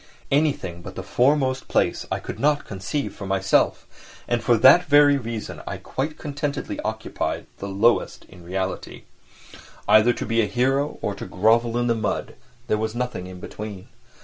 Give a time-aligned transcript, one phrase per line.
[0.31, 3.85] Anything but the foremost place I could not conceive for myself,
[4.27, 9.03] and for that very reason I quite contentedly occupied the lowest in reality.
[9.87, 13.89] Either to be a hero or to grovel in the mud—there was nothing between.